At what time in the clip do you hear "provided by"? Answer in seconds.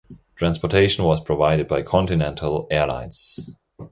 1.21-1.83